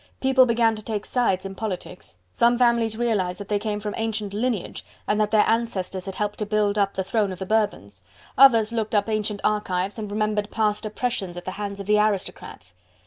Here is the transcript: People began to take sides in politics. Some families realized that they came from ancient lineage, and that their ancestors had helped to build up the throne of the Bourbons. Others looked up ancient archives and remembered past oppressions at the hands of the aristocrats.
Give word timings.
People 0.19 0.47
began 0.47 0.75
to 0.75 0.81
take 0.81 1.05
sides 1.05 1.45
in 1.45 1.53
politics. 1.53 2.17
Some 2.33 2.57
families 2.57 2.97
realized 2.97 3.39
that 3.39 3.49
they 3.49 3.59
came 3.59 3.79
from 3.79 3.93
ancient 3.95 4.33
lineage, 4.33 4.83
and 5.05 5.21
that 5.21 5.29
their 5.29 5.47
ancestors 5.47 6.07
had 6.07 6.15
helped 6.15 6.39
to 6.39 6.45
build 6.47 6.79
up 6.79 6.95
the 6.95 7.03
throne 7.03 7.31
of 7.31 7.37
the 7.37 7.45
Bourbons. 7.45 8.01
Others 8.35 8.73
looked 8.73 8.95
up 8.95 9.07
ancient 9.07 9.41
archives 9.43 9.99
and 9.99 10.09
remembered 10.09 10.49
past 10.49 10.87
oppressions 10.87 11.37
at 11.37 11.45
the 11.45 11.51
hands 11.51 11.79
of 11.79 11.85
the 11.85 11.99
aristocrats. 11.99 12.73